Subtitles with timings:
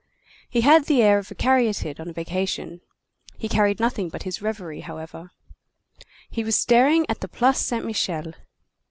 [0.49, 2.81] He had the air of a caryatid on a vacation;
[3.37, 5.29] he carried nothing but his reverie, however.
[6.27, 8.33] He was staring at the Place Saint Michel.